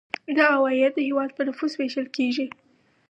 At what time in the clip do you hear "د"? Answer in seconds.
0.95-0.99